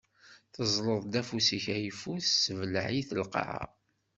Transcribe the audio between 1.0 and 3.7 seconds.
afus-ik ayeffus, tessebleɛ-iten lqaɛa.